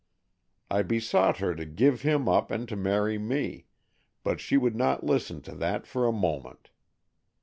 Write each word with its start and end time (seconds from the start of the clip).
I 0.71 0.81
besought 0.81 1.37
her 1.37 1.53
to 1.53 1.63
give 1.63 2.01
him 2.01 2.27
up 2.27 2.49
and 2.49 2.67
to 2.69 2.75
marry 2.75 3.19
me, 3.19 3.65
but 4.23 4.39
she 4.41 4.57
would 4.57 4.75
not 4.75 5.03
listen 5.03 5.43
to 5.43 5.53
that 5.57 5.85
for 5.85 6.07
a 6.07 6.11
moment. 6.11 6.71